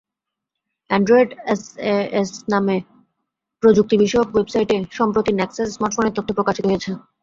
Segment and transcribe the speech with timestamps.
[0.89, 2.81] Android SAS নামের
[3.63, 6.91] প্রযুক্তিবিষয়ক ওয়েবসাইটে সম্প্রতি নেক্সাস স্মার্টফোনের তথ্য প্রকাশিত হয়েছে।